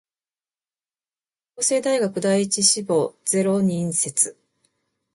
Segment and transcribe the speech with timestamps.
[1.57, 4.35] 法政大学第一志望ゼロ人説